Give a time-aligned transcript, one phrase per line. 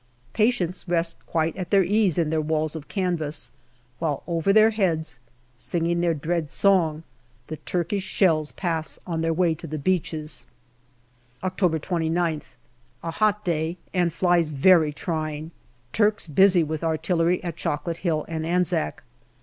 [0.33, 3.51] Patients rest quite at their ease in their walls of canvas,
[3.99, 5.19] while over their heads,
[5.59, 7.03] singing their dread song,
[7.45, 10.47] the Turkish shells pass on their way to the beaches.
[11.43, 12.55] October 29th.
[13.03, 15.51] A hot day, and flies very trying.
[15.93, 19.03] Turks busy with artillery at Chocolate Hill and Anzac.